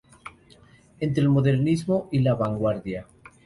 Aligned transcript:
Entre 0.99 1.21
el 1.21 1.29
modernismo 1.29 2.09
y 2.11 2.21
la 2.21 2.33
vanguardia". 2.33 3.05